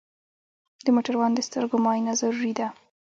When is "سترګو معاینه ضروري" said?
1.47-2.53